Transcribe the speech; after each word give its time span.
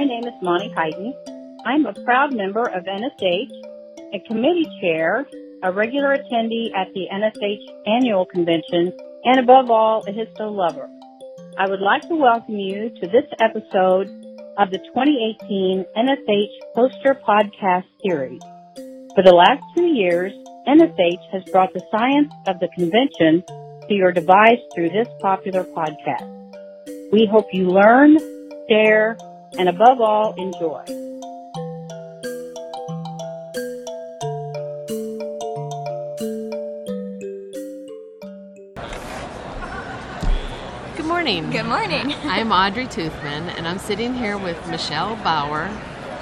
my 0.00 0.06
name 0.06 0.24
is 0.24 0.32
Monty 0.40 0.72
Hyden. 0.74 1.12
I'm 1.66 1.84
a 1.84 1.92
proud 1.92 2.34
member 2.34 2.62
of 2.62 2.84
NSH, 2.84 3.50
a 4.14 4.20
committee 4.26 4.66
chair, 4.80 5.26
a 5.62 5.70
regular 5.70 6.16
attendee 6.16 6.74
at 6.74 6.88
the 6.94 7.04
NSH 7.12 7.60
annual 7.86 8.24
convention, 8.24 8.96
and 9.26 9.38
above 9.38 9.70
all, 9.70 10.02
a 10.08 10.10
histo 10.10 10.50
lover. 10.50 10.88
I 11.58 11.68
would 11.68 11.82
like 11.82 12.00
to 12.08 12.16
welcome 12.16 12.56
you 12.56 12.88
to 12.88 13.08
this 13.08 13.26
episode 13.40 14.08
of 14.56 14.70
the 14.70 14.78
2018 14.78 15.84
NSH 15.94 16.74
Poster 16.74 17.20
Podcast 17.28 17.84
Series. 18.02 18.40
For 19.14 19.22
the 19.22 19.34
last 19.34 19.62
two 19.76 19.84
years, 19.84 20.32
NSH 20.66 21.30
has 21.30 21.42
brought 21.52 21.74
the 21.74 21.84
science 21.90 22.32
of 22.46 22.58
the 22.58 22.68
convention 22.68 23.44
to 23.86 23.94
your 23.94 24.12
device 24.12 24.64
through 24.74 24.88
this 24.88 25.08
popular 25.20 25.64
podcast. 25.64 26.24
We 27.12 27.28
hope 27.30 27.48
you 27.52 27.68
learn, 27.68 28.16
share, 28.66 29.18
and 29.58 29.68
above 29.68 30.00
all, 30.00 30.34
enjoy. 30.34 30.84
Good 40.96 41.06
morning. 41.06 41.50
Good 41.50 41.66
morning. 41.66 42.14
I'm 42.24 42.52
Audrey 42.52 42.86
Toothman, 42.86 43.48
and 43.56 43.66
I'm 43.66 43.78
sitting 43.78 44.14
here 44.14 44.38
with 44.38 44.56
Michelle 44.68 45.16
Bauer 45.16 45.70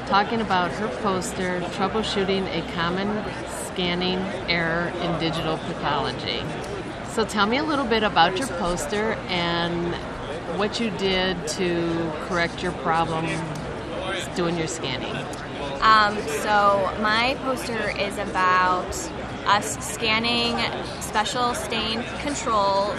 talking 0.06 0.40
about 0.40 0.70
her 0.72 0.88
poster, 1.02 1.60
Troubleshooting 1.72 2.46
a 2.46 2.72
Common 2.72 3.24
Scanning 3.66 4.18
Error 4.48 4.88
in 5.02 5.20
Digital 5.20 5.58
Pathology. 5.58 6.42
So 7.10 7.26
tell 7.26 7.46
me 7.46 7.58
a 7.58 7.64
little 7.64 7.84
bit 7.84 8.02
about 8.02 8.38
your 8.38 8.48
poster 8.48 9.12
and 9.28 9.94
what 10.58 10.80
you 10.80 10.90
did 10.98 11.46
to 11.46 12.12
correct 12.26 12.62
your 12.62 12.72
problem 12.72 13.24
doing 14.34 14.56
your 14.56 14.66
scanning. 14.66 15.14
Um, 15.80 16.18
so 16.42 16.92
my 17.00 17.36
poster 17.42 17.96
is 17.96 18.18
about 18.18 18.88
us 19.46 19.78
scanning 19.94 20.58
special 21.00 21.54
stain 21.54 22.02
control 22.18 22.92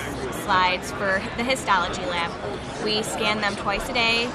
slides 0.45 0.91
for 0.91 1.21
the 1.35 1.43
histology 1.43 2.01
lab. 2.05 2.31
We 2.83 3.03
scan 3.03 3.41
them 3.41 3.55
twice 3.57 3.87
a 3.89 3.93
day, 3.93 4.31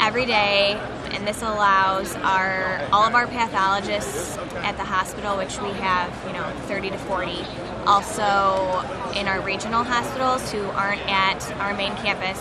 every 0.00 0.26
day, 0.26 0.80
and 1.12 1.26
this 1.26 1.42
allows 1.42 2.14
our 2.16 2.86
all 2.92 3.04
of 3.04 3.14
our 3.14 3.26
pathologists 3.26 4.36
at 4.56 4.76
the 4.76 4.84
hospital, 4.84 5.36
which 5.36 5.60
we 5.60 5.70
have, 5.70 6.12
you 6.26 6.32
know, 6.32 6.48
30 6.66 6.90
to 6.90 6.98
40, 6.98 7.44
also 7.86 8.82
in 9.14 9.28
our 9.28 9.40
regional 9.40 9.84
hospitals 9.84 10.50
who 10.52 10.62
aren't 10.70 11.00
at 11.08 11.50
our 11.60 11.74
main 11.74 11.94
campus, 11.96 12.38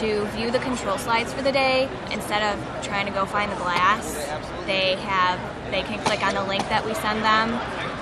to 0.00 0.24
view 0.36 0.50
the 0.50 0.58
control 0.60 0.98
slides 0.98 1.32
for 1.32 1.42
the 1.42 1.52
day 1.52 1.88
instead 2.10 2.42
of 2.42 2.84
trying 2.84 3.06
to 3.06 3.12
go 3.12 3.26
find 3.26 3.50
the 3.50 3.56
glass. 3.56 4.14
They 4.66 4.96
have 4.96 5.40
they 5.70 5.82
can 5.82 5.98
click 6.04 6.22
on 6.22 6.34
the 6.34 6.44
link 6.44 6.62
that 6.68 6.84
we 6.84 6.94
send 6.94 7.24
them 7.24 7.50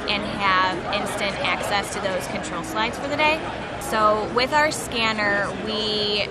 and 0.09 0.23
have 0.41 0.77
instant 1.01 1.37
access 1.45 1.93
to 1.95 2.01
those 2.01 2.27
control 2.29 2.65
slides 2.65 2.99
for 2.99 3.09
the 3.09 3.17
day. 3.17 3.41
So 3.81 4.31
with 4.35 4.53
our 4.53 4.71
scanner, 4.73 5.49
we 5.65 6.27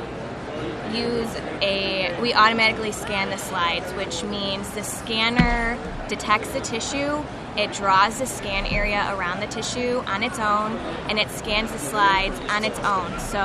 use 0.93 1.33
a 1.61 2.17
we 2.21 2.33
automatically 2.33 2.91
scan 2.91 3.29
the 3.29 3.37
slides, 3.37 3.91
which 3.93 4.23
means 4.23 4.69
the 4.71 4.83
scanner 4.83 5.77
detects 6.07 6.49
the 6.49 6.59
tissue, 6.59 7.23
it 7.57 7.73
draws 7.73 8.19
the 8.19 8.25
scan 8.25 8.65
area 8.67 9.13
around 9.15 9.41
the 9.41 9.47
tissue 9.47 9.99
on 10.05 10.23
its 10.23 10.39
own, 10.39 10.77
and 11.09 11.19
it 11.19 11.29
scans 11.29 11.71
the 11.71 11.79
slides 11.79 12.39
on 12.49 12.63
its 12.63 12.79
own. 12.79 13.19
So 13.19 13.39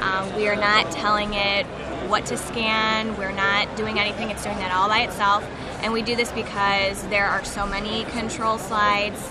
um, 0.00 0.34
we 0.36 0.48
are 0.48 0.56
not 0.56 0.90
telling 0.90 1.34
it 1.34 1.66
what 2.08 2.26
to 2.26 2.36
scan. 2.36 3.16
We're 3.16 3.32
not 3.32 3.76
doing 3.76 3.98
anything. 3.98 4.30
It's 4.30 4.42
doing 4.42 4.56
that 4.58 4.72
all 4.72 4.88
by 4.88 5.00
itself. 5.00 5.44
And 5.82 5.92
we 5.92 6.02
do 6.02 6.16
this 6.16 6.32
because 6.32 7.02
there 7.08 7.26
are 7.26 7.44
so 7.44 7.66
many 7.66 8.04
control 8.06 8.58
slides, 8.58 9.30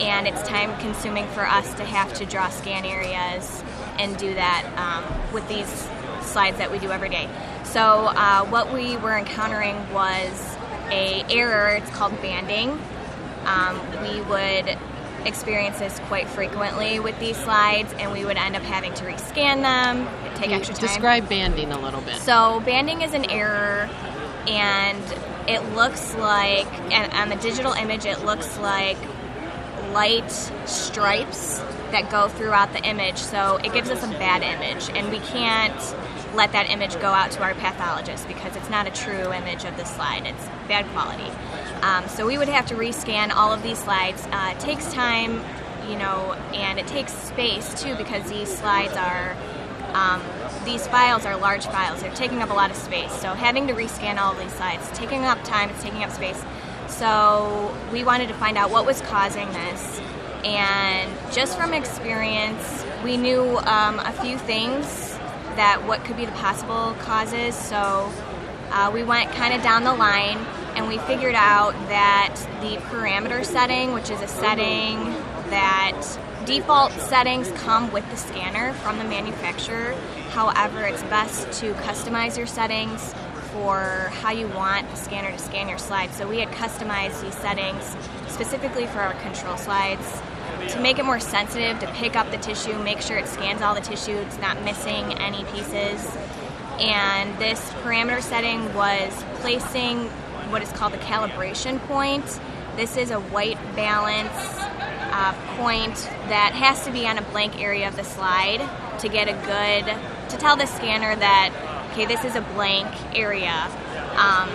and 0.00 0.26
it's 0.26 0.42
time 0.42 0.78
consuming 0.80 1.26
for 1.28 1.46
us 1.46 1.72
to 1.74 1.84
have 1.84 2.12
to 2.14 2.26
draw 2.26 2.48
scan 2.50 2.84
areas 2.84 3.62
and 3.98 4.16
do 4.18 4.34
that 4.34 4.64
um, 4.76 5.32
with 5.32 5.46
these 5.48 5.88
slides 6.34 6.58
that 6.58 6.70
we 6.70 6.78
do 6.78 6.90
every 6.90 7.08
day. 7.08 7.28
So 7.64 7.80
uh, 7.80 8.44
what 8.46 8.72
we 8.72 8.98
were 8.98 9.16
encountering 9.16 9.76
was 9.92 10.56
a 10.90 11.24
error. 11.30 11.76
It's 11.76 11.90
called 11.90 12.20
banding. 12.20 12.78
Um, 13.46 13.80
we 14.02 14.20
would 14.22 14.76
experience 15.24 15.78
this 15.78 15.98
quite 16.00 16.28
frequently 16.28 17.00
with 17.00 17.18
these 17.18 17.36
slides, 17.36 17.92
and 17.98 18.12
we 18.12 18.26
would 18.26 18.36
end 18.36 18.56
up 18.56 18.62
having 18.62 18.92
to 18.94 19.04
rescan 19.04 19.62
them, 19.62 20.06
take 20.34 20.50
You 20.50 20.56
extra 20.56 20.74
time. 20.74 20.86
Describe 20.86 21.28
banding 21.28 21.72
a 21.72 21.80
little 21.80 22.02
bit. 22.02 22.16
So 22.16 22.60
banding 22.60 23.00
is 23.00 23.14
an 23.14 23.30
error, 23.30 23.88
and 24.46 25.02
it 25.48 25.62
looks 25.74 26.14
like, 26.16 26.66
and 26.92 27.12
on 27.14 27.30
the 27.30 27.36
digital 27.36 27.72
image, 27.72 28.04
it 28.04 28.24
looks 28.24 28.58
like 28.58 28.98
light 29.94 30.30
stripes 30.66 31.58
that 31.92 32.10
go 32.10 32.28
throughout 32.28 32.72
the 32.72 32.82
image. 32.82 33.16
So 33.16 33.56
it 33.58 33.72
gives 33.72 33.88
us 33.88 34.02
a 34.02 34.08
bad 34.08 34.42
image, 34.42 34.90
and 34.94 35.10
we 35.10 35.20
can't 35.20 35.96
let 36.34 36.52
that 36.52 36.68
image 36.68 36.94
go 37.00 37.06
out 37.06 37.30
to 37.30 37.42
our 37.42 37.54
pathologist 37.54 38.26
because 38.26 38.56
it's 38.56 38.68
not 38.68 38.86
a 38.86 38.90
true 38.90 39.32
image 39.32 39.64
of 39.64 39.76
the 39.76 39.84
slide. 39.84 40.26
It's 40.26 40.44
bad 40.68 40.84
quality. 40.88 41.30
Um, 41.82 42.08
so 42.08 42.26
we 42.26 42.36
would 42.38 42.48
have 42.48 42.66
to 42.66 42.74
rescan 42.74 43.32
all 43.34 43.52
of 43.52 43.62
these 43.62 43.78
slides. 43.78 44.26
Uh, 44.32 44.54
it 44.56 44.60
takes 44.60 44.92
time, 44.92 45.40
you 45.88 45.96
know, 45.96 46.32
and 46.52 46.78
it 46.78 46.86
takes 46.88 47.12
space 47.12 47.80
too 47.80 47.94
because 47.94 48.28
these 48.28 48.54
slides 48.54 48.96
are 48.96 49.36
um, 49.94 50.20
these 50.64 50.86
files 50.88 51.24
are 51.24 51.36
large 51.36 51.66
files. 51.66 52.02
They're 52.02 52.14
taking 52.14 52.42
up 52.42 52.50
a 52.50 52.54
lot 52.54 52.70
of 52.70 52.76
space. 52.76 53.12
So 53.20 53.32
having 53.32 53.68
to 53.68 53.74
rescan 53.74 54.18
all 54.18 54.32
of 54.32 54.38
these 54.38 54.52
slides, 54.54 54.90
taking 54.92 55.24
up 55.24 55.42
time, 55.44 55.70
it's 55.70 55.82
taking 55.82 56.02
up 56.02 56.10
space. 56.10 56.42
So 57.04 57.76
we 57.92 58.02
wanted 58.02 58.28
to 58.28 58.34
find 58.34 58.56
out 58.56 58.70
what 58.70 58.86
was 58.86 59.02
causing 59.02 59.46
this. 59.52 60.00
And 60.42 61.12
just 61.34 61.54
from 61.54 61.74
experience, 61.74 62.82
we 63.04 63.18
knew 63.18 63.58
um, 63.58 63.98
a 63.98 64.12
few 64.22 64.38
things 64.38 65.12
that 65.56 65.84
what 65.86 66.02
could 66.06 66.16
be 66.16 66.24
the 66.24 66.32
possible 66.32 66.96
causes. 67.00 67.54
So 67.54 68.10
uh, 68.70 68.90
we 68.90 69.02
went 69.02 69.30
kind 69.32 69.52
of 69.52 69.62
down 69.62 69.84
the 69.84 69.92
line 69.92 70.38
and 70.76 70.88
we 70.88 70.96
figured 70.96 71.34
out 71.34 71.72
that 71.90 72.36
the 72.62 72.76
parameter 72.86 73.44
setting, 73.44 73.92
which 73.92 74.08
is 74.08 74.22
a 74.22 74.28
setting 74.28 74.96
that 75.50 76.18
default 76.46 76.92
settings 76.92 77.50
come 77.50 77.92
with 77.92 78.08
the 78.10 78.16
scanner 78.16 78.72
from 78.72 78.96
the 78.96 79.04
manufacturer. 79.04 79.92
However, 80.30 80.82
it's 80.84 81.02
best 81.02 81.52
to 81.60 81.74
customize 81.74 82.38
your 82.38 82.46
settings 82.46 83.14
for 83.54 84.10
how 84.14 84.32
you 84.32 84.48
want 84.48 84.90
the 84.90 84.96
scanner 84.96 85.30
to 85.30 85.38
scan 85.38 85.68
your 85.68 85.78
slides. 85.78 86.16
So 86.16 86.26
we 86.26 86.40
had 86.40 86.48
customized 86.48 87.22
these 87.22 87.36
settings 87.36 87.96
specifically 88.26 88.88
for 88.88 88.98
our 88.98 89.14
control 89.20 89.56
slides 89.56 90.20
to 90.72 90.80
make 90.80 90.98
it 90.98 91.04
more 91.04 91.20
sensitive, 91.20 91.78
to 91.78 91.86
pick 91.92 92.16
up 92.16 92.30
the 92.32 92.36
tissue, 92.38 92.76
make 92.82 93.00
sure 93.00 93.16
it 93.16 93.28
scans 93.28 93.62
all 93.62 93.76
the 93.76 93.80
tissue, 93.80 94.16
it's 94.16 94.38
not 94.38 94.60
missing 94.64 95.04
any 95.20 95.44
pieces. 95.44 96.16
And 96.80 97.38
this 97.38 97.60
parameter 97.84 98.20
setting 98.20 98.74
was 98.74 99.12
placing 99.36 100.08
what 100.50 100.62
is 100.62 100.72
called 100.72 100.92
the 100.92 100.98
calibration 100.98 101.78
point. 101.86 102.40
This 102.74 102.96
is 102.96 103.12
a 103.12 103.20
white 103.20 103.58
balance 103.76 104.32
uh, 104.32 105.32
point 105.56 105.94
that 106.28 106.52
has 106.54 106.84
to 106.86 106.90
be 106.90 107.06
on 107.06 107.18
a 107.18 107.22
blank 107.22 107.60
area 107.60 107.86
of 107.86 107.94
the 107.94 108.02
slide 108.02 108.68
to 108.98 109.08
get 109.08 109.28
a 109.28 109.32
good, 109.32 110.30
to 110.30 110.36
tell 110.38 110.56
the 110.56 110.66
scanner 110.66 111.14
that, 111.14 111.52
okay, 111.94 112.06
this 112.06 112.24
is 112.24 112.34
a 112.34 112.40
blank 112.54 112.92
area. 113.16 113.70
Um, 114.16 114.48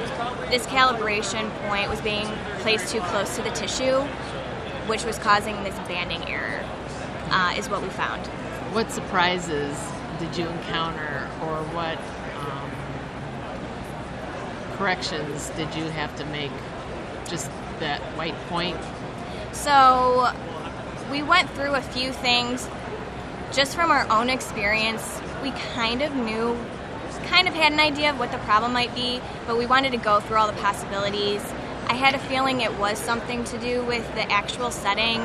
this 0.49 0.65
calibration 0.65 1.49
point 1.69 1.89
was 1.89 2.01
being 2.01 2.27
placed 2.59 2.91
too 2.91 2.99
close 2.99 3.33
to 3.37 3.41
the 3.41 3.51
tissue, 3.51 4.01
which 4.87 5.05
was 5.05 5.17
causing 5.19 5.55
this 5.63 5.73
banding 5.87 6.29
error, 6.29 6.61
uh, 7.29 7.53
is 7.57 7.69
what 7.69 7.81
we 7.81 7.87
found. 7.87 8.27
What 8.73 8.91
surprises 8.91 9.77
did 10.19 10.35
you 10.37 10.49
encounter, 10.49 11.29
or 11.41 11.63
what 11.71 11.97
um, 12.45 12.69
corrections 14.75 15.49
did 15.51 15.73
you 15.75 15.85
have 15.85 16.13
to 16.17 16.25
make? 16.25 16.51
Just 17.29 17.49
that 17.79 18.01
white 18.17 18.35
point. 18.49 18.77
So 19.53 20.29
we 21.09 21.23
went 21.23 21.49
through 21.51 21.75
a 21.75 21.81
few 21.81 22.11
things 22.11 22.67
just 23.53 23.75
from 23.75 23.91
our 23.91 24.05
own 24.11 24.29
experience. 24.29 25.21
We 25.41 25.51
kind 25.73 26.01
of 26.01 26.13
knew, 26.15 26.57
kind 27.29 27.47
of 27.47 27.53
had 27.53 27.71
an 27.71 27.79
idea 27.79 28.09
of 28.09 28.17
what 28.17 28.31
the 28.31 28.39
problem 28.39 28.73
might 28.73 28.93
be, 28.95 29.21
but 29.45 29.57
we 29.57 29.65
wanted 29.65 29.91
to 29.91 29.97
go 29.97 30.19
through 30.19 30.37
all 30.37 30.47
the 30.47 30.61
possibilities. 30.61 31.41
I 31.87 31.93
had 31.93 32.15
a 32.15 32.19
feeling 32.19 32.61
it 32.61 32.77
was 32.77 32.97
something 32.97 33.43
to 33.45 33.57
do 33.59 33.83
with 33.85 34.05
the 34.15 34.29
actual 34.31 34.71
setting. 34.71 35.19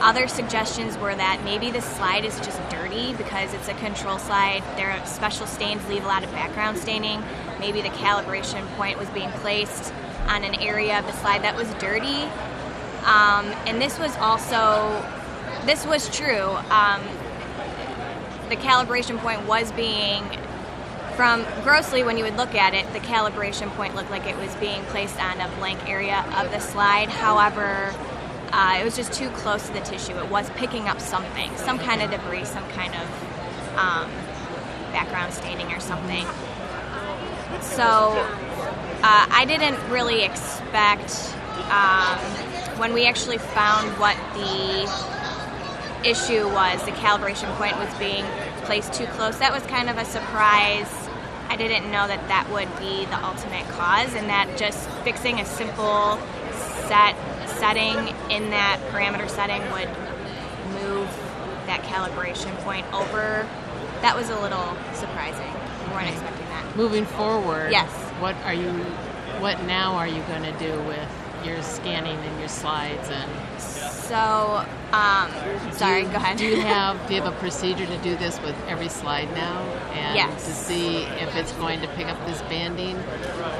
Other 0.00 0.28
suggestions 0.28 0.96
were 0.98 1.14
that 1.14 1.42
maybe 1.44 1.70
the 1.70 1.80
slide 1.80 2.24
is 2.24 2.36
just 2.38 2.60
dirty 2.70 3.14
because 3.14 3.52
it's 3.54 3.68
a 3.68 3.74
control 3.74 4.18
slide. 4.18 4.62
There 4.76 4.90
are 4.90 5.04
special 5.04 5.46
stains 5.46 5.86
leave 5.88 6.04
a 6.04 6.08
lot 6.08 6.24
of 6.24 6.30
background 6.30 6.78
staining. 6.78 7.22
Maybe 7.58 7.82
the 7.82 7.90
calibration 7.90 8.66
point 8.76 8.98
was 8.98 9.08
being 9.10 9.30
placed 9.42 9.92
on 10.28 10.44
an 10.44 10.60
area 10.60 10.98
of 10.98 11.06
the 11.06 11.12
slide 11.12 11.42
that 11.42 11.56
was 11.56 11.72
dirty. 11.74 12.22
Um, 13.04 13.46
and 13.66 13.80
this 13.80 13.98
was 13.98 14.16
also, 14.18 15.04
this 15.66 15.84
was 15.86 16.08
true. 16.08 16.50
Um, 16.70 17.02
the 18.48 18.56
calibration 18.56 19.18
point 19.18 19.44
was 19.46 19.72
being 19.72 20.24
from 21.16 21.44
grossly, 21.62 22.02
when 22.02 22.16
you 22.16 22.24
would 22.24 22.36
look 22.36 22.54
at 22.54 22.74
it, 22.74 22.90
the 22.92 23.00
calibration 23.00 23.70
point 23.76 23.94
looked 23.94 24.10
like 24.10 24.26
it 24.26 24.36
was 24.36 24.54
being 24.56 24.82
placed 24.84 25.18
on 25.20 25.40
a 25.40 25.48
blank 25.56 25.88
area 25.88 26.24
of 26.36 26.50
the 26.50 26.58
slide. 26.58 27.08
However, 27.08 27.94
uh, 28.52 28.78
it 28.80 28.84
was 28.84 28.96
just 28.96 29.12
too 29.12 29.30
close 29.30 29.66
to 29.66 29.72
the 29.72 29.80
tissue. 29.80 30.16
It 30.18 30.28
was 30.28 30.48
picking 30.50 30.88
up 30.88 31.00
something, 31.00 31.54
some 31.56 31.78
kind 31.78 32.02
of 32.02 32.10
debris, 32.10 32.44
some 32.44 32.68
kind 32.70 32.94
of 32.94 33.78
um, 33.78 34.10
background 34.92 35.32
staining 35.32 35.72
or 35.72 35.80
something. 35.80 36.26
So 37.60 37.82
uh, 39.02 39.26
I 39.30 39.44
didn't 39.46 39.78
really 39.90 40.22
expect 40.22 41.34
um, 41.70 42.18
when 42.78 42.92
we 42.92 43.06
actually 43.06 43.38
found 43.38 43.88
what 43.98 44.16
the 44.34 44.88
issue 46.08 46.46
was, 46.48 46.84
the 46.84 46.92
calibration 46.92 47.54
point 47.56 47.76
was 47.76 47.92
being 47.94 48.24
placed 48.64 48.92
too 48.94 49.06
close. 49.06 49.36
That 49.38 49.52
was 49.52 49.62
kind 49.64 49.88
of 49.90 49.98
a 49.98 50.04
surprise. 50.04 50.90
I 51.48 51.56
didn't 51.56 51.90
know 51.90 52.06
that 52.06 52.26
that 52.28 52.48
would 52.50 52.68
be 52.78 53.04
the 53.06 53.22
ultimate 53.24 53.68
cause, 53.70 54.14
and 54.14 54.28
that 54.30 54.56
just 54.56 54.88
fixing 55.04 55.40
a 55.40 55.44
simple 55.44 56.18
set 56.88 57.14
setting 57.46 58.14
in 58.30 58.50
that 58.50 58.80
parameter 58.90 59.28
setting 59.28 59.60
would 59.72 59.88
move 60.82 61.06
that 61.66 61.82
calibration 61.82 62.56
point 62.64 62.86
over. 62.92 63.46
That 64.00 64.16
was 64.16 64.30
a 64.30 64.40
little 64.40 64.76
surprising. 64.94 65.46
We 65.86 65.94
weren't 65.94 66.08
expecting 66.08 66.46
that. 66.46 66.76
Moving 66.76 67.04
forward, 67.04 67.70
Yes. 67.70 67.90
What 68.20 68.34
are 68.44 68.54
you? 68.54 68.70
What 69.40 69.62
now 69.64 69.94
are 69.94 70.06
you 70.06 70.22
going 70.22 70.42
to 70.44 70.52
do 70.58 70.80
with 70.82 71.08
your 71.44 71.60
scanning 71.62 72.16
and 72.16 72.38
your 72.40 72.48
slides 72.48 73.08
and? 73.10 73.30
So, 74.08 74.64
um, 74.92 75.30
sorry, 75.72 76.02
you, 76.02 76.08
go 76.08 76.16
ahead. 76.16 76.36
Do 76.36 76.46
you 76.46 76.60
have 76.60 77.06
do 77.08 77.14
you 77.14 77.22
have 77.22 77.32
a 77.32 77.36
procedure 77.38 77.86
to 77.86 77.98
do 77.98 78.16
this 78.16 78.40
with 78.42 78.54
every 78.68 78.88
slide 78.88 79.30
now, 79.34 79.60
and 79.94 80.14
Yes. 80.16 80.44
to 80.46 80.52
see 80.52 80.98
if 81.20 81.34
it's 81.36 81.52
going 81.54 81.80
to 81.80 81.88
pick 81.88 82.06
up 82.08 82.24
this 82.26 82.42
banding, 82.42 82.96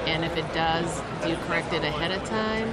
and 0.06 0.24
if 0.24 0.36
it 0.36 0.52
does, 0.52 1.00
do 1.22 1.30
you 1.30 1.36
correct 1.46 1.72
it 1.72 1.84
ahead 1.84 2.10
of 2.12 2.22
time? 2.24 2.68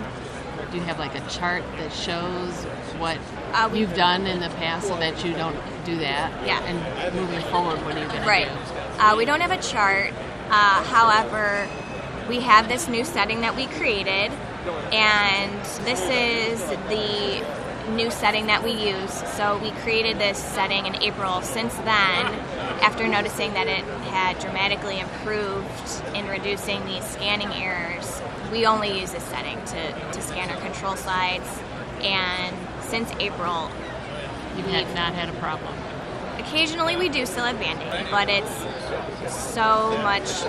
Do 0.71 0.77
you 0.77 0.83
have 0.83 0.99
like 0.99 1.15
a 1.15 1.29
chart 1.29 1.63
that 1.77 1.91
shows 1.93 2.53
what 2.99 3.17
Uh, 3.53 3.69
you've 3.73 3.95
done 3.95 4.27
in 4.27 4.39
the 4.39 4.49
past 4.49 4.87
so 4.87 4.95
that 4.97 5.23
you 5.25 5.33
don't 5.33 5.55
do 5.85 5.97
that? 5.99 6.31
Yeah. 6.45 6.59
And 6.63 7.15
moving 7.15 7.41
forward, 7.51 7.83
what 7.85 7.95
are 7.95 7.99
you 7.99 8.05
going 8.07 8.21
to 8.21 8.27
Right. 8.27 8.47
do? 8.47 9.03
Uh, 9.03 9.15
we 9.15 9.25
don't 9.25 9.41
have 9.41 9.51
a 9.51 9.61
chart. 9.61 10.13
Uh, 10.51 10.83
however, 10.83 11.67
we 12.29 12.39
have 12.41 12.69
this 12.69 12.87
new 12.87 13.03
setting 13.03 13.41
that 13.41 13.55
we 13.55 13.65
created, 13.65 14.31
and 14.93 15.65
this 15.83 16.01
is 16.09 16.63
the 16.87 17.43
new 17.95 18.11
setting 18.11 18.45
that 18.45 18.63
we 18.63 18.71
use. 18.71 19.11
So 19.35 19.57
we 19.57 19.71
created 19.81 20.19
this 20.19 20.37
setting 20.37 20.85
in 20.85 20.95
April. 21.01 21.41
Since 21.41 21.75
then, 21.77 22.25
after 22.81 23.07
noticing 23.07 23.53
that 23.53 23.67
it 23.67 23.83
had 24.11 24.37
dramatically 24.39 24.99
improved 24.99 26.15
in 26.15 26.27
reducing 26.27 26.85
these 26.85 27.03
scanning 27.03 27.51
errors, 27.53 28.21
we 28.51 28.67
only 28.67 28.99
use 28.99 29.11
this 29.11 29.23
setting 29.23 29.57
to, 29.65 30.11
to 30.11 30.21
scan 30.21 30.51
our 30.51 30.61
control 30.61 30.95
slides. 30.95 31.59
And 32.01 32.55
since 32.83 33.11
April, 33.19 33.71
You've 34.59 34.93
not 34.93 35.13
had 35.13 35.29
a 35.29 35.33
problem. 35.39 35.73
Occasionally 36.39 36.95
we 36.95 37.09
do 37.09 37.25
still 37.25 37.43
have 37.43 37.59
banding, 37.59 38.09
but 38.09 38.29
it's 38.29 38.49
so 39.33 39.97
much 40.03 40.43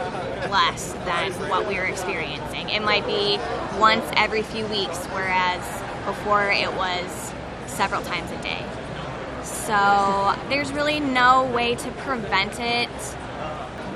less 0.50 0.92
than 1.04 1.32
what 1.50 1.68
we 1.68 1.74
were 1.74 1.84
experiencing. 1.84 2.68
It 2.70 2.82
might 2.82 3.06
be 3.06 3.38
once 3.78 4.04
every 4.16 4.42
few 4.42 4.66
weeks, 4.66 5.04
whereas 5.06 5.60
before 6.06 6.50
it 6.50 6.72
was 6.74 7.32
several 7.66 8.02
times 8.02 8.30
a 8.30 8.42
day. 8.42 8.64
So 9.42 10.34
there's 10.48 10.72
really 10.72 11.00
no 11.00 11.44
way 11.44 11.74
to 11.74 11.90
prevent 11.92 12.58
it, 12.60 12.88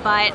but 0.02 0.34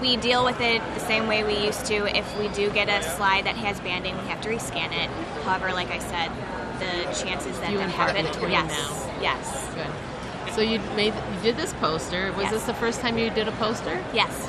we 0.00 0.16
deal 0.16 0.44
with 0.44 0.60
it 0.60 0.82
the 0.94 1.00
same 1.00 1.26
way 1.26 1.44
we 1.44 1.64
used 1.64 1.84
to. 1.86 2.16
If 2.16 2.38
we 2.38 2.48
do 2.48 2.70
get 2.70 2.88
a 2.88 3.02
slide 3.16 3.44
that 3.44 3.56
has 3.56 3.80
banding, 3.80 4.16
we 4.16 4.28
have 4.28 4.40
to 4.42 4.48
rescan 4.48 4.92
it. 4.92 5.10
However, 5.44 5.72
like 5.72 5.90
I 5.90 5.98
said, 5.98 6.30
the 6.78 7.04
chances 7.22 7.58
that 7.60 7.68
Few 7.68 7.78
that 7.78 7.90
happen, 7.90 8.24
yes, 8.50 8.70
now. 8.70 9.20
yes, 9.20 9.74
Good. 9.74 10.09
So 10.54 10.60
you 10.60 10.78
made 10.96 11.14
you 11.14 11.40
did 11.42 11.56
this 11.56 11.72
poster. 11.74 12.32
Was 12.32 12.42
Yes. 12.44 12.52
this 12.52 12.64
the 12.64 12.74
first 12.74 13.00
time 13.00 13.18
you 13.18 13.30
did 13.30 13.48
a 13.48 13.52
poster? 13.52 14.02
yes. 14.12 14.48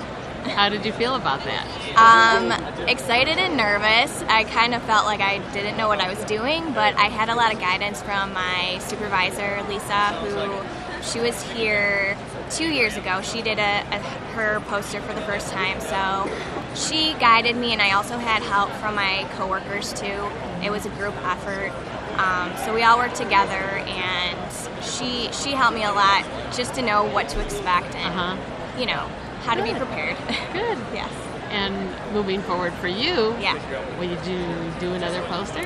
How 0.56 0.70
did 0.70 0.84
you 0.84 0.92
feel 0.92 1.14
about 1.14 1.42
that? 1.44 1.68
Um, 1.96 2.52
excited 2.88 3.38
and 3.38 3.56
nervous. 3.56 4.24
I 4.28 4.44
kind 4.46 4.74
of 4.74 4.82
felt 4.84 5.06
like 5.06 5.22
I 5.22 5.38
didn't 5.54 5.78
know 5.78 5.88
what 5.88 6.00
I 6.02 6.10
was 6.10 6.18
doing, 6.26 6.74
but 6.74 6.96
I 6.98 7.10
had 7.10 7.30
a 7.30 7.36
lot 7.36 7.54
of 7.54 7.60
guidance 7.60 8.02
from 8.02 8.34
my 8.34 8.80
supervisor, 8.80 9.62
Lisa, 9.70 10.08
who 10.24 10.64
she 11.08 11.20
was 11.20 11.40
here 11.52 12.18
two 12.50 12.66
years 12.68 12.98
ago. 12.98 13.22
She 13.22 13.44
did 13.44 13.60
a, 13.60 13.86
a 13.92 14.00
her 14.34 14.60
poster 14.62 15.00
for 15.02 15.14
the 15.14 15.22
first 15.22 15.52
time, 15.52 15.80
so 15.80 16.28
she 16.74 17.14
guided 17.20 17.56
me, 17.56 17.72
and 17.74 17.82
I 17.82 17.92
also 17.92 18.18
had 18.18 18.42
help 18.42 18.72
from 18.82 18.96
my 18.96 19.28
coworkers 19.38 19.94
too. 19.94 20.28
It 20.64 20.72
was 20.72 20.88
a 20.88 20.90
group 20.90 21.14
effort, 21.24 21.72
um, 22.20 22.56
so 22.66 22.74
we 22.74 22.84
all 22.84 22.98
worked 22.98 23.16
together, 23.16 23.54
and 23.88 24.38
she 24.84 25.30
she 25.32 25.52
helped 25.52 25.76
me 25.76 25.84
a 25.84 25.92
lot 25.92 26.26
just 26.54 26.74
to 26.76 26.82
know 26.82 27.06
what 27.06 27.30
to 27.30 27.40
expect 27.40 27.96
and 27.96 28.14
Uh 28.14 28.36
huh. 28.36 28.80
you 28.80 28.86
know 28.86 29.08
how 29.46 29.54
to 29.56 29.64
be 29.64 29.72
prepared. 29.74 30.18
Good. 30.54 30.78
yes. 30.94 31.12
And 31.50 31.76
moving 32.14 32.42
forward 32.44 32.74
for 32.76 32.88
you, 32.88 33.36
Yeah. 33.40 33.56
will 33.98 34.10
you 34.10 34.18
do 34.24 34.38
do 34.80 34.94
another 34.94 35.22
poster? 35.24 35.64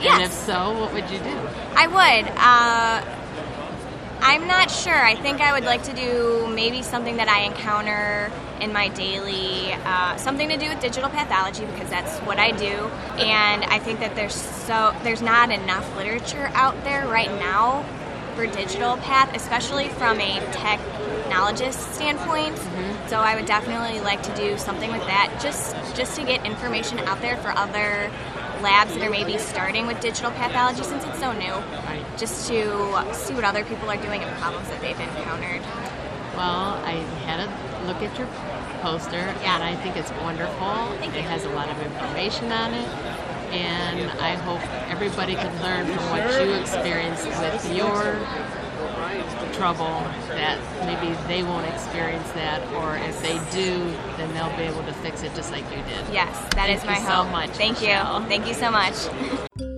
Yes. 0.00 0.14
And 0.14 0.22
if 0.24 0.32
so, 0.32 0.78
what 0.80 0.92
would 0.92 1.08
you 1.10 1.18
do? 1.18 1.36
I 1.76 1.86
would. 1.86 2.26
Uh, 2.36 3.16
I'm 4.22 4.46
not 4.46 4.70
sure. 4.70 4.94
I 4.94 5.14
think 5.14 5.40
I 5.40 5.52
would 5.52 5.64
like 5.64 5.82
to 5.84 5.92
do 5.94 6.46
maybe 6.54 6.82
something 6.82 7.16
that 7.18 7.28
I 7.28 7.40
encounter 7.42 8.30
in 8.60 8.72
my 8.72 8.88
daily, 8.88 9.72
uh, 9.72 10.16
something 10.16 10.48
to 10.48 10.56
do 10.56 10.68
with 10.68 10.80
digital 10.80 11.10
pathology 11.10 11.64
because 11.66 11.88
that's 11.90 12.18
what 12.20 12.38
I 12.38 12.52
do. 12.52 12.90
And 13.18 13.64
I 13.64 13.78
think 13.78 14.00
that 14.00 14.14
there's 14.14 14.34
so 14.34 14.94
there's 15.02 15.22
not 15.22 15.50
enough 15.50 15.96
literature 15.96 16.50
out 16.54 16.82
there 16.84 17.06
right 17.06 17.30
now 17.30 17.84
for 18.34 18.46
digital 18.46 18.96
path, 18.98 19.34
especially 19.34 19.88
from 19.88 20.20
a 20.20 20.38
technologist 20.52 21.94
standpoint. 21.94 22.56
So 23.08 23.18
I 23.18 23.34
would 23.34 23.46
definitely 23.46 24.00
like 24.00 24.22
to 24.22 24.34
do 24.36 24.56
something 24.56 24.90
with 24.90 25.04
that, 25.06 25.38
just 25.42 25.74
just 25.96 26.16
to 26.16 26.24
get 26.24 26.46
information 26.46 26.98
out 27.00 27.20
there 27.20 27.36
for 27.38 27.50
other 27.50 28.10
labs 28.62 28.94
that 28.94 29.02
are 29.02 29.10
maybe 29.10 29.38
starting 29.38 29.86
with 29.86 30.00
digital 30.00 30.30
pathology 30.32 30.82
since 30.82 31.04
it's 31.04 31.18
so 31.18 31.32
new 31.32 31.54
just 32.18 32.48
to 32.48 33.14
see 33.14 33.32
what 33.32 33.44
other 33.44 33.64
people 33.64 33.88
are 33.88 33.96
doing 33.96 34.22
and 34.22 34.36
problems 34.38 34.68
that 34.68 34.80
they've 34.82 35.00
encountered. 35.00 35.62
Well, 36.36 36.76
I 36.84 36.92
had 37.24 37.40
a 37.40 37.86
look 37.86 37.96
at 38.02 38.16
your 38.18 38.26
poster, 38.80 39.16
Yeah. 39.42 39.54
and 39.54 39.62
I 39.64 39.74
think 39.76 39.96
it's 39.96 40.10
wonderful. 40.22 40.88
Thank 40.98 41.14
it 41.14 41.22
you. 41.22 41.28
has 41.28 41.44
a 41.44 41.50
lot 41.50 41.68
of 41.68 41.80
information 41.82 42.50
on 42.52 42.74
it, 42.74 42.88
and 43.52 44.10
I 44.20 44.34
hope 44.36 44.60
everybody 44.90 45.34
can 45.34 45.52
learn 45.62 45.86
from 45.86 46.04
what 46.10 46.22
you 46.42 46.52
experienced 46.54 47.26
with 47.26 47.76
your 47.76 48.18
trouble 49.52 50.02
that 50.28 50.58
maybe 50.86 51.14
they 51.26 51.42
won't 51.42 51.66
experience 51.66 52.30
that, 52.32 52.62
or 52.74 52.96
if 52.96 53.20
they 53.22 53.38
do, 53.50 53.78
then 54.16 54.32
they'll 54.34 54.56
be 54.56 54.62
able 54.62 54.82
to 54.84 54.92
fix 54.94 55.22
it 55.22 55.34
just 55.34 55.50
like 55.52 55.64
you 55.70 55.82
did. 55.82 56.02
Yes, 56.12 56.34
that 56.54 56.66
Thank 56.66 56.78
is 56.78 56.84
my 56.86 56.98
you 56.98 57.04
so 57.06 57.24
much, 57.24 57.50
Thank 57.50 57.80
Michelle. 57.80 58.22
you. 58.22 58.28
Thank 58.28 58.46
you 58.46 58.54
so 58.54 58.70
much. 58.70 58.94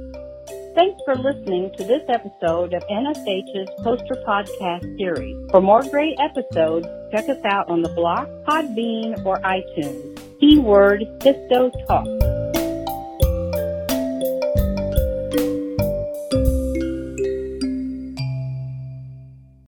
Thanks 0.74 1.02
for 1.04 1.14
listening 1.16 1.70
to 1.76 1.84
this 1.84 2.02
episode 2.08 2.72
of 2.72 2.82
NSH's 2.90 3.68
Poster 3.82 4.14
Podcast 4.26 4.96
series. 4.96 5.36
For 5.50 5.60
more 5.60 5.82
great 5.82 6.18
episodes, 6.18 6.86
check 7.10 7.28
us 7.28 7.44
out 7.44 7.68
on 7.68 7.82
the 7.82 7.90
blog, 7.90 8.26
Podbean, 8.46 9.22
or 9.26 9.38
iTunes. 9.40 10.18
Keyword 10.40 11.02
Histo 11.20 11.70
Talk. 11.86 12.31